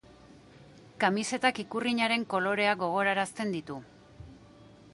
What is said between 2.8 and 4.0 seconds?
gogoraratzen ditu.